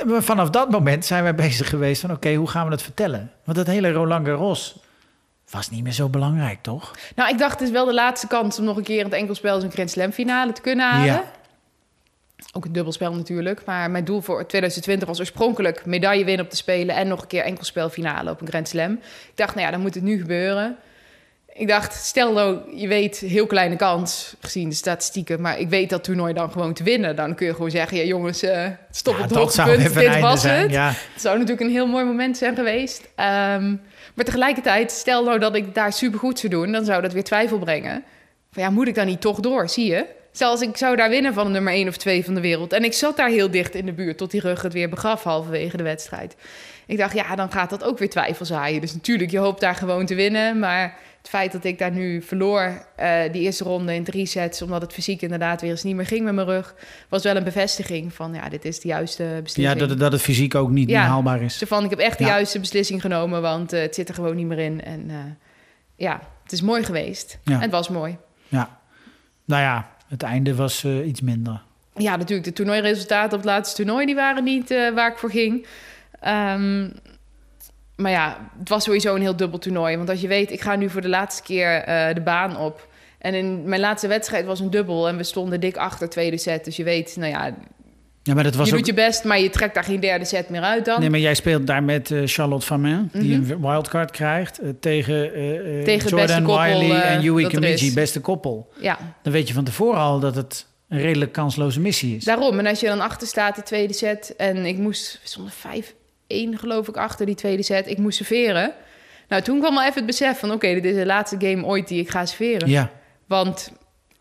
[0.06, 2.12] vanaf dat moment zijn wij bezig geweest van...
[2.12, 3.32] oké, hoe gaan we dat vertellen?
[3.44, 4.80] Want dat hele Roland Garros
[5.50, 6.92] was niet meer zo belangrijk, toch?
[7.16, 8.60] Nou, ik dacht, het is wel de laatste kans...
[8.60, 11.06] om nog een keer het enkelspel een Grand Slam finale te kunnen halen.
[11.06, 11.32] Ja.
[12.54, 13.66] Ook een dubbelspel natuurlijk.
[13.66, 16.96] Maar mijn doel voor 2020 was oorspronkelijk medaille winnen op de Spelen...
[16.96, 18.92] en nog een keer enkelspel finale op een Grand Slam.
[18.92, 20.78] Ik dacht, nou ja, dan moet het nu gebeuren...
[21.54, 25.90] Ik dacht, stel nou, je weet, heel kleine kans gezien de statistieken, maar ik weet
[25.90, 27.16] dat toernooi dan gewoon te winnen.
[27.16, 30.62] Dan kun je gewoon zeggen, ja jongens, uh, stop ja, het hoogtepunt, dit was zijn,
[30.62, 30.72] het.
[30.72, 30.88] Ja.
[30.88, 33.02] Het zou natuurlijk een heel mooi moment zijn geweest.
[33.02, 33.82] Um,
[34.14, 37.60] maar tegelijkertijd, stel nou dat ik daar supergoed zou doen, dan zou dat weer twijfel
[37.60, 38.04] brengen.
[38.52, 40.06] Van ja, moet ik dan niet toch door, zie je?
[40.32, 42.74] Zelfs ik zou daar winnen van nummer 1 of 2 van de wereld.
[42.74, 45.24] En ik zat daar heel dicht in de buurt tot die rug het weer begaf
[45.24, 46.36] halverwege de wedstrijd.
[46.86, 48.82] Ik dacht, ja, dan gaat dat ook weer twijfel zaaien.
[48.82, 52.22] Dus natuurlijk, je hoopt daar gewoon te winnen, maar het feit dat ik daar nu
[52.22, 55.96] verloor, uh, die eerste ronde in drie sets, omdat het fysiek inderdaad weer eens niet
[55.96, 56.76] meer ging met mijn rug,
[57.10, 59.80] was wel een bevestiging van ja, dit is de juiste beslissing.
[59.80, 61.64] Ja, dat, dat het fysiek ook niet meer haalbaar is.
[61.66, 64.46] Van, ik heb echt de juiste beslissing genomen, want uh, het zit er gewoon niet
[64.46, 64.84] meer in.
[64.84, 65.16] En uh,
[65.96, 67.40] ja, het is mooi geweest.
[67.44, 67.54] Ja.
[67.54, 68.18] En het was mooi.
[68.48, 68.80] Ja,
[69.46, 71.62] nou ja, het einde was iets minder.
[71.96, 72.48] Ja, natuurlijk.
[72.48, 75.66] De toernooiresultaten op het laatste toernooi, die waren niet waar ik voor ging.
[76.28, 76.94] Um,
[77.96, 79.98] maar ja, het was sowieso een heel dubbel toernooi.
[79.98, 82.88] Want als je weet, ik ga nu voor de laatste keer uh, de baan op.
[83.18, 85.08] En in mijn laatste wedstrijd was een dubbel.
[85.08, 86.66] En we stonden dik achter tweede set.
[86.66, 87.56] Dus je weet, nou ja...
[88.24, 88.78] Ja, maar dat was je ook...
[88.78, 91.00] doet je best, maar je trekt daar geen derde set meer uit dan.
[91.00, 93.10] Nee, maar jij speelt daar met uh, Charlotte Van -hmm.
[93.12, 94.64] die een wildcard krijgt...
[94.64, 95.32] Uh, tegen,
[95.84, 98.74] tegen Jordan Wiley en Yui Kamiji, beste koppel.
[98.80, 98.98] Ja.
[99.24, 102.24] Dan weet je van tevoren al dat het een redelijk kansloze missie is.
[102.24, 102.60] Daarom.
[102.60, 104.34] En als je dan achter staat, de tweede set...
[104.38, 105.94] en ik moest, zonder vijf
[106.28, 107.88] één, geloof ik, achter die tweede set.
[107.88, 108.72] Ik moest serveren.
[109.28, 110.52] Nou, toen kwam wel even het besef van...
[110.52, 112.70] oké, dit is de laatste game ooit die ik ga serveren.
[112.70, 112.92] Ja.
[113.28, 113.72] Want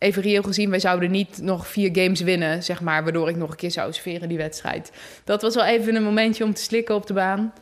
[0.00, 2.62] even reëel gezien, wij zouden niet nog vier games winnen...
[2.62, 4.92] zeg maar, waardoor ik nog een keer zou serveren die wedstrijd.
[5.24, 7.52] Dat was wel even een momentje om te slikken op de baan.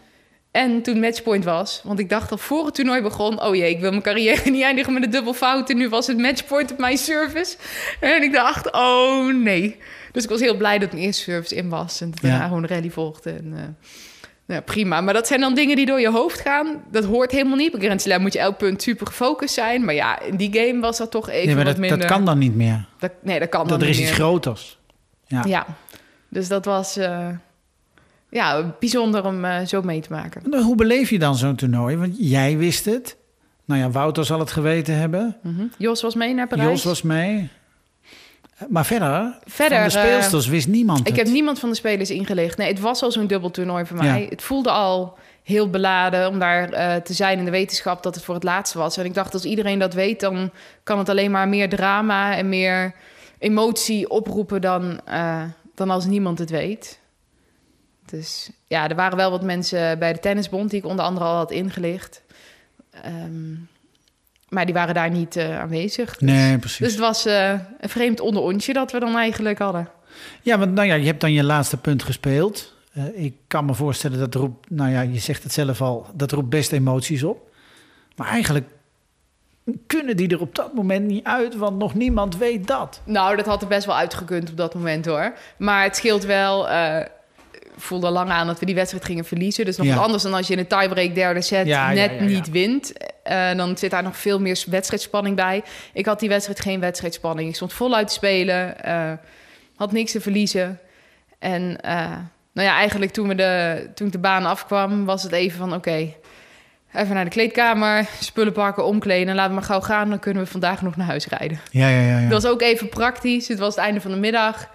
[0.50, 3.42] En toen matchpoint was, want ik dacht al voor het toernooi begon...
[3.42, 5.70] oh jee, ik wil mijn carrière niet eindigen met een dubbel fout...
[5.70, 7.56] en nu was het matchpoint op mijn service.
[8.00, 9.76] En ik dacht, oh nee.
[10.12, 12.00] Dus ik was heel blij dat mijn eerste service in was...
[12.00, 12.46] en dat daarna ja.
[12.46, 13.30] gewoon rally volgde.
[13.30, 13.60] En, uh,
[14.54, 15.00] ja, prima.
[15.00, 16.82] Maar dat zijn dan dingen die door je hoofd gaan.
[16.90, 17.72] Dat hoort helemaal niet.
[17.72, 19.84] Bij Grand Slam moet je elk punt super gefocust zijn.
[19.84, 21.98] Maar ja, in die game was dat toch even nee, maar wat dat, minder.
[21.98, 22.86] Dat kan dan niet meer.
[22.98, 24.78] Dat, nee, dat kan dat dan er is iets groters.
[25.26, 25.44] Ja.
[25.46, 25.66] ja.
[26.28, 27.28] Dus dat was uh,
[28.30, 30.42] ja, bijzonder om uh, zo mee te maken.
[30.50, 31.96] Nou, hoe beleef je dan zo'n toernooi?
[31.96, 33.16] Want jij wist het.
[33.64, 35.36] Nou ja, Wouter zal het geweten hebben.
[35.42, 35.70] Mm -hmm.
[35.78, 36.68] Jos was mee naar Parijs.
[36.68, 37.48] Jos was mee.
[38.68, 41.16] Maar verder, verder van de speelsters uh, wist niemand Ik het.
[41.16, 42.58] heb niemand van de spelers ingelicht.
[42.58, 44.22] Nee, het was al zo'n dubbeltoernooi voor mij.
[44.22, 44.28] Ja.
[44.28, 48.24] Het voelde al heel beladen om daar uh, te zijn in de wetenschap dat het
[48.24, 48.96] voor het laatste was.
[48.96, 50.50] En ik dacht, als iedereen dat weet, dan
[50.82, 52.94] kan het alleen maar meer drama en meer
[53.38, 55.42] emotie oproepen dan, uh,
[55.74, 56.98] dan als niemand het weet.
[58.04, 61.36] Dus ja, er waren wel wat mensen bij de tennisbond die ik onder andere al
[61.36, 62.22] had ingelicht.
[63.06, 63.68] Um,
[64.48, 66.16] maar die waren daar niet uh, aanwezig.
[66.16, 66.78] Dus, nee, precies.
[66.78, 69.88] Dus het was uh, een vreemd onderontje dat we dan eigenlijk hadden.
[70.42, 72.76] Ja, want nou ja, je hebt dan je laatste punt gespeeld.
[72.96, 76.32] Uh, ik kan me voorstellen dat roept, nou ja, je zegt het zelf al, dat
[76.32, 77.50] roept best emoties op.
[78.16, 78.66] Maar eigenlijk
[79.86, 83.00] kunnen die er op dat moment niet uit, want nog niemand weet dat.
[83.04, 85.32] Nou, dat had er best wel uitgekund op dat moment hoor.
[85.56, 86.68] Maar het scheelt wel.
[87.78, 89.64] Voelde lang aan dat we die wedstrijd gingen verliezen.
[89.64, 89.94] Dus nog Ja.
[89.94, 92.22] wat anders dan als je in een tiebreak derde set Ja, net ja, ja.
[92.22, 92.92] niet wint.
[93.22, 95.62] Eh, dan zit daar nog veel meer wedstrijdspanning bij.
[95.92, 97.48] Ik had die wedstrijd geen wedstrijdspanning.
[97.48, 98.84] Ik stond voluit te spelen.
[98.84, 99.12] eh,
[99.76, 100.78] had niks te verliezen.
[101.38, 101.94] En eh,
[102.52, 105.74] nou ja, eigenlijk toen, we de, toen ik de baan afkwam, was het even van
[105.74, 106.12] oké.
[106.94, 109.34] even naar de kleedkamer, spullen pakken, omkleden.
[109.34, 111.60] Laten we maar gauw gaan, dan kunnen we vandaag nog naar huis rijden.
[111.70, 112.18] Ja, ja, ja.
[112.18, 112.28] ja.
[112.28, 113.48] Dat was ook even praktisch.
[113.48, 114.68] Het was het einde van de middag.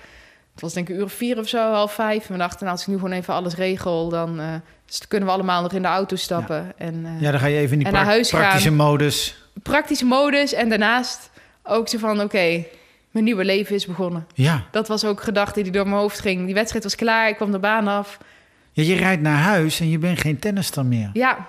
[0.54, 2.26] Het was denk ik een uur of vier of zo, half vijf.
[2.28, 4.10] En we dachten, nou, als ik nu gewoon even alles regel...
[4.10, 4.48] dan eh,
[5.08, 6.74] kunnen we allemaal nog in de auto stappen.
[6.78, 8.22] En, eh, ja, dan ga je even in die pra- gaan.
[8.22, 9.36] praktische modus.
[9.64, 11.30] Praktische modus en daarnaast
[11.64, 12.22] ook zo van...
[12.22, 12.64] oké,
[13.12, 14.28] mijn nieuwe leven is begonnen.
[14.34, 14.64] Ja.
[14.72, 16.46] Dat was ook een gedachte die door mijn hoofd ging.
[16.46, 18.18] Die wedstrijd was klaar, ik kwam de baan af.
[18.72, 21.10] ja, je rijdt naar huis en je bent geen tennister meer.
[21.14, 21.48] Ja,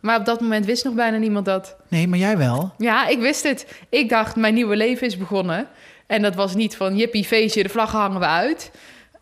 [0.00, 1.76] maar op dat moment wist nog bijna niemand dat.
[1.88, 2.74] Nee, maar jij wel.
[2.78, 3.66] Ja, ik wist het.
[3.88, 5.66] Ik dacht, mijn nieuwe leven is begonnen.
[6.06, 8.70] En dat was niet van, jippie, feestje, de vlaggen hangen we uit.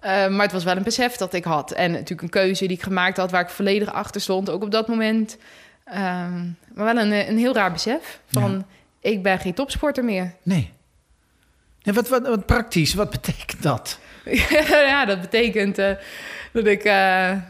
[0.01, 1.73] Eh, maar het was wel een besef dat ik had.
[1.73, 3.31] En natuurlijk een keuze die ik gemaakt had...
[3.31, 5.37] waar ik volledig achter stond, ook op dat moment.
[5.85, 8.67] Ehm, maar wel een, een heel raar besef van...
[9.01, 10.35] ik ben geen topsporter meer.
[10.43, 10.73] Nee.
[11.83, 13.99] nee wat, wat, wat praktisch, wat betekent dat?
[14.71, 15.93] ja, dat betekent eh,
[16.53, 16.93] dat ik eh,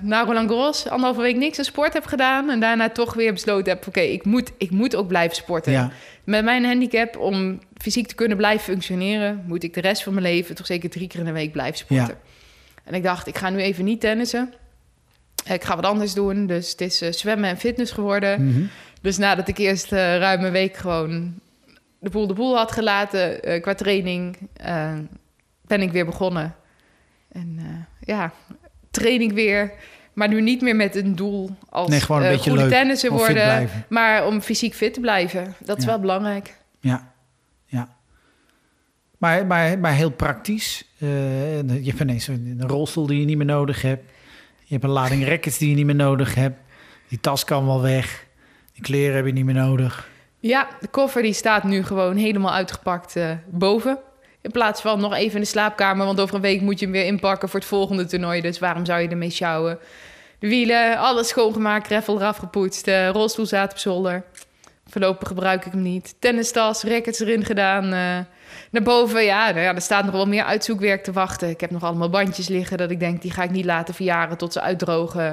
[0.01, 0.89] na Roland Garros...
[0.89, 2.51] anderhalve week niks aan sport heb gedaan...
[2.51, 3.87] en daarna toch weer besloten heb...
[3.87, 5.73] oké, ik, moet, ik moet ook blijven sporten.
[5.73, 5.91] Ja.
[6.25, 10.27] Met mijn handicap, om fysiek te kunnen blijven functioneren, moet ik de rest van mijn
[10.27, 12.19] leven toch zeker drie keer in de week blijven sporten.
[12.85, 14.55] En ik dacht, ik ga nu even niet tennissen.
[15.45, 16.47] Ik ga wat anders doen.
[16.47, 18.47] Dus het is eh, zwemmen en fitness geworden.
[18.47, 18.63] Mhm.
[19.01, 21.35] Dus nadat ik eerst eh, ruim een week gewoon
[21.99, 24.37] de boel de boel had gelaten qua training,
[25.67, 26.55] ben ik weer begonnen.
[27.33, 28.33] En ja,
[28.93, 29.73] training weer.
[30.13, 33.11] Maar nu niet meer met een doel als Nee, gewoon een eh, beetje goede fit
[33.11, 33.71] worden.
[33.89, 35.55] Maar om fysiek fit te blijven.
[35.65, 35.91] Dat is Ja.
[35.91, 36.55] wel belangrijk.
[36.81, 37.13] Ja,
[37.67, 37.89] ja.
[39.19, 40.85] Maar, maar, maar heel praktisch.
[40.99, 41.09] Eh,
[41.63, 44.11] je hebt ineens een, een rolstoel die je niet meer nodig hebt.
[44.65, 46.57] Je hebt een lading rackets die je niet meer nodig hebt.
[47.09, 48.27] Die tas kan wel weg.
[48.73, 50.09] Die kleren heb je niet meer nodig.
[50.39, 53.99] Ja, de koffer die staat nu gewoon helemaal uitgepakt eh, boven.
[54.43, 56.95] In plaats van nog even in de slaapkamer, want over een week moet je hem
[56.95, 58.41] weer inpakken voor het volgende toernooi.
[58.41, 59.79] Dus waarom zou je ermee sjouwen?
[60.39, 64.25] De wielen, alles schoongemaakt, greffel eraf gepoetst, de rolstoel staat op zolder.
[64.87, 66.15] Voorlopig gebruik ik hem niet.
[66.19, 67.85] Tennistas, rackets erin gedaan.
[67.85, 68.19] eh,
[68.71, 71.49] naar boven, ja, nou ja, er staat nog wel meer uitzoekwerk te wachten.
[71.49, 74.37] Ik heb nog allemaal bandjes liggen dat ik denk, die ga ik niet laten verjaren
[74.39, 75.31] tot ze uitdrogen.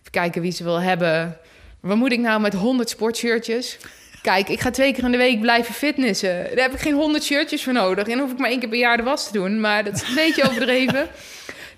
[0.00, 1.36] Even kijken wie ze wil hebben.
[1.80, 3.78] Wat moet ik nou met 100 sportshirtjes?
[4.24, 6.34] Kijk, ik ga twee keer in de week blijven fitnessen.
[6.54, 8.04] Daar heb ik geen 100 shirtjes voor nodig.
[8.04, 9.60] En dan hoef ik maar één keer per jaar de was te doen.
[9.60, 11.06] Maar dat is een beetje overdreven.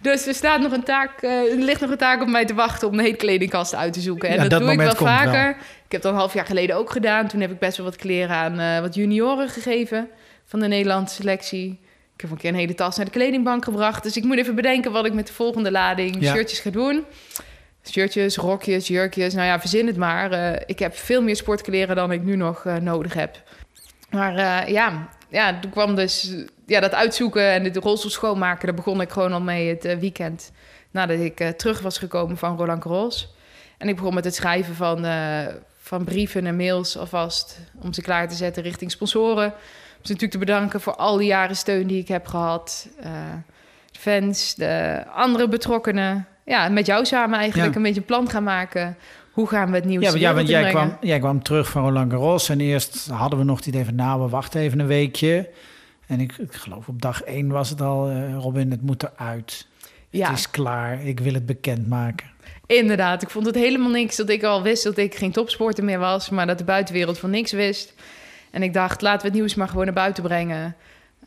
[0.00, 2.54] Dus er, staat nog een taak, eh, er ligt nog een taak op mij te
[2.54, 4.28] wachten om de hele kledingkast uit te zoeken.
[4.28, 5.32] En Ja, dat, dat doe ik wel vaker.
[5.32, 5.48] wel.
[5.86, 7.28] Ik heb dat een half jaar geleden ook gedaan.
[7.28, 10.08] Toen heb ik best wel wat kleren aan eh, wat junioren gegeven
[10.44, 11.78] van de Nederlandse selectie.
[12.14, 14.02] Ik heb een keer een hele tas naar de kledingbank gebracht.
[14.02, 16.32] Dus ik moet even bedenken wat ik met de volgende lading Ja.
[16.32, 17.04] shirtjes ga doen.
[17.90, 19.34] Shirtjes, rokjes, jurkjes.
[19.34, 20.30] Nou ja, verzin het maar.
[20.30, 23.42] Eh, ik heb veel meer sportkleren dan ik nu nog eh, nodig heb.
[24.10, 26.34] Maar eh, ja, ja, toen kwam dus
[26.66, 28.66] ja, dat uitzoeken en de rolstoel schoonmaken.
[28.66, 30.52] Daar begon ik gewoon al mee het weekend.
[30.90, 33.34] Nadat ik terug was gekomen van Roland Garros.
[33.78, 35.06] En ik begon met het schrijven van,
[35.78, 37.58] van brieven en mails alvast.
[37.82, 39.52] Om ze klaar te zetten richting sponsoren.
[39.96, 42.88] Om ze natuurlijk te bedanken voor al die jaren steun die ik heb gehad.
[43.00, 43.10] Eh,
[43.92, 46.26] fans, de andere betrokkenen.
[46.46, 47.76] Ja, met jou samen eigenlijk Ja.
[47.76, 48.96] een beetje een plan gaan maken.
[49.32, 50.88] Hoe gaan we het nieuws Ja, ja, want jij, inbrengen?
[50.96, 52.48] kwam, jij kwam terug van Roland Garros.
[52.48, 55.50] En eerst hadden we nog het idee van, nou, we wachten even een weekje.
[56.06, 59.66] En ik, ik geloof op dag één was het al, eh, Robin, het moet eruit.
[60.10, 60.28] Ja.
[60.28, 62.26] Het is klaar, ik wil het bekendmaken.
[62.66, 65.98] Inderdaad, ik vond het helemaal niks dat ik al wist dat ik geen topsporter meer
[65.98, 67.94] was, maar dat de buitenwereld van niks wist.
[68.50, 70.76] En ik dacht, laten we het nieuws maar gewoon naar buiten brengen.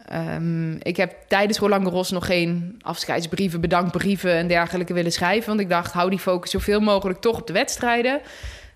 [0.10, 5.48] Ehm, ik heb tijdens Roland Garros nog geen afscheidsbrieven, bedankbrieven en dergelijke willen schrijven.
[5.48, 8.22] Want ik dacht, hou die focus zoveel mogelijk toch op de wedstrijden.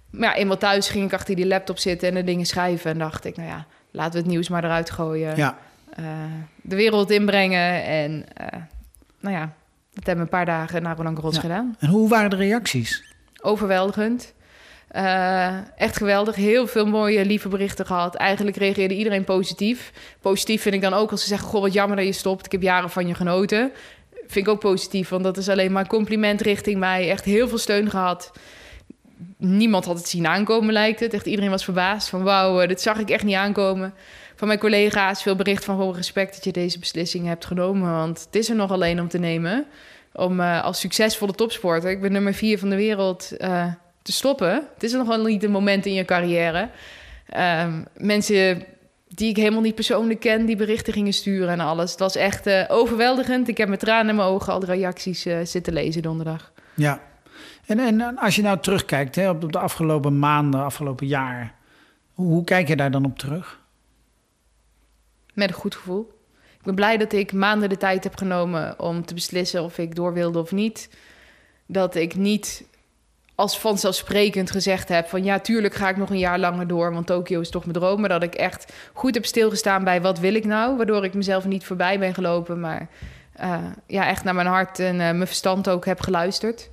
[0.09, 2.91] Maar ja, eenmaal thuis ging ik achter die laptop zitten en de dingen schrijven.
[2.91, 5.35] En dacht ik, nou ja, laten we het nieuws maar eruit gooien.
[5.35, 5.57] Ja,
[5.95, 6.03] Eh,
[6.61, 7.83] de wereld inbrengen.
[7.83, 8.59] En eh,
[9.19, 9.53] nou ja,
[9.93, 11.41] dat hebben we een paar dagen na Roland Garros Ja.
[11.41, 13.03] gedaan en hoe waren de reacties?
[13.41, 14.33] overweldigend.
[14.93, 16.35] Eh, echt geweldig.
[16.35, 18.15] Heel veel mooie, lieve berichten gehad.
[18.15, 19.91] Eigenlijk reageerde iedereen positief.
[20.21, 21.47] Positief vind ik dan ook als ze zeggen...
[21.47, 22.45] Goh, wat jammer dat je stopt.
[22.45, 23.71] Ik heb jaren van je genoten.
[24.11, 27.09] Vind ik ook positief, want dat is alleen maar compliment richting mij.
[27.09, 28.31] Echt heel veel steun gehad.
[29.37, 31.13] Niemand had het zien aankomen, lijkt het.
[31.13, 32.23] Echt iedereen was verbaasd van...
[32.23, 33.93] wauw, eh, dit zag ik echt niet aankomen.
[34.35, 35.77] Van mijn collega's veel bericht van...
[35.77, 37.91] gewoon respect dat je deze beslissing hebt genomen.
[37.91, 39.65] Want het is er nog alleen om te nemen.
[40.13, 41.89] Om eh, als succesvolle topsporter...
[41.89, 43.31] ik ben nummer vier van de wereld...
[44.03, 44.67] te stoppen.
[44.73, 46.69] Het is nog wel niet een moment in je carrière.
[47.29, 48.65] Ehm, mensen
[49.07, 51.91] die ik helemaal niet persoonlijk ken, die berichten gingen sturen en alles.
[51.91, 53.47] Het was echt uh, overweldigend.
[53.47, 56.51] Ik heb met tranen in mijn ogen al de reacties uh, zitten lezen donderdag.
[56.73, 57.01] Ja,
[57.65, 61.55] en, en als je nou terugkijkt hè, op de afgelopen maanden, afgelopen jaar,
[62.13, 63.61] hoe, hoe kijk je daar dan op terug?
[65.33, 66.21] Met een goed gevoel.
[66.57, 69.95] Ik ben blij dat ik maanden de tijd heb genomen om te beslissen of ik
[69.95, 70.89] door wilde of niet.
[71.65, 72.65] Dat ik niet
[73.35, 77.07] als vanzelfsprekend gezegd heb van ja, tuurlijk ga ik nog een jaar langer door, want
[77.07, 77.99] Tokio is toch mijn droom.
[77.99, 81.45] Maar dat ik echt goed heb stilgestaan bij wat wil ik nou, waardoor ik mezelf
[81.45, 82.87] niet voorbij ben gelopen, maar
[83.41, 86.69] uh, ja, echt naar mijn hart en uh, mijn verstand ook heb geluisterd.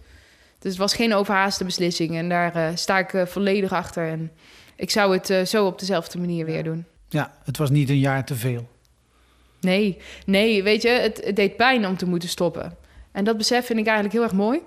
[0.58, 4.08] Dus het was geen overhaaste beslissing en daar uh, sta ik volledig achter.
[4.08, 4.30] En
[4.76, 6.84] ik zou het zo op dezelfde manier weer doen.
[7.08, 8.68] Ja, het was niet een jaar te veel.
[9.60, 12.76] Nee, nee, weet je, het, het deed pijn om te moeten stoppen.
[13.12, 14.60] En dat besef vind ik eigenlijk heel erg mooi.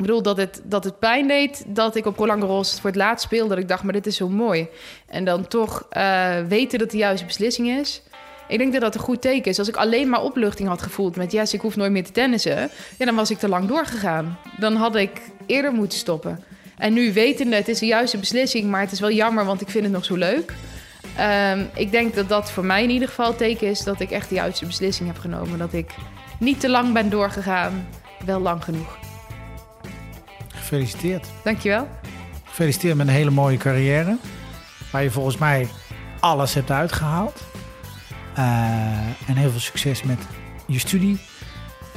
[0.00, 2.98] Ik bedoel, dat het, dat het pijn deed dat ik op Roland Garros voor het
[2.98, 3.48] laatst speelde.
[3.48, 4.68] Dat ik dacht, maar dit is zo mooi.
[5.06, 8.02] En dan toch uh, weten dat de juiste beslissing is.
[8.48, 9.58] Ik denk dat dat een goed teken is.
[9.58, 11.32] Als ik alleen maar opluchting had gevoeld met...
[11.32, 12.70] yes, ik hoef nooit meer te tennissen...
[12.98, 14.38] Ja, dan was ik te lang doorgegaan.
[14.58, 16.44] Dan had ik eerder moeten stoppen.
[16.78, 18.70] En nu wetende, het is de juiste beslissing...
[18.70, 20.52] maar het is wel jammer, want ik vind het nog zo leuk...
[21.52, 24.28] Um, ik denk dat dat voor mij in ieder geval teken is dat ik echt
[24.28, 25.58] de juiste beslissing heb genomen.
[25.58, 25.94] Dat ik
[26.38, 27.88] niet te lang ben doorgegaan,
[28.24, 28.99] wel lang genoeg.
[30.70, 31.26] Gefeliciteerd.
[31.44, 31.88] Dankjewel.
[32.44, 34.16] Gefeliciteerd met een hele mooie carrière.
[34.92, 35.68] Waar je volgens mij
[36.20, 37.42] alles hebt uitgehaald.
[38.38, 38.44] Uh,
[39.26, 40.18] en heel veel succes met
[40.66, 41.20] je studie,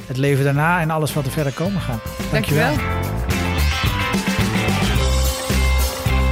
[0.06, 2.02] het leven daarna en alles wat er verder komen gaat.
[2.32, 2.68] Dankjewel.
[2.68, 3.02] Dankjewel.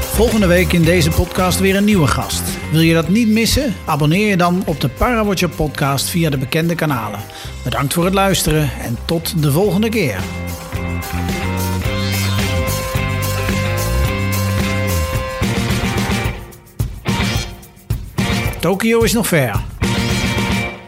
[0.00, 2.42] Volgende week in deze podcast weer een nieuwe gast.
[2.70, 3.74] Wil je dat niet missen?
[3.86, 7.20] Abonneer je dan op de Parawatcher podcast via de bekende kanalen.
[7.64, 10.20] Bedankt voor het luisteren en tot de volgende keer.
[18.62, 19.64] Tokio is nog ver.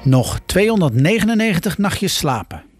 [0.02, 2.73] Nog 299 nachtjes slapen.